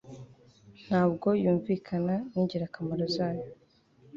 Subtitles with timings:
[0.85, 3.45] Ntabwo yunvikana ningirakamaro zayo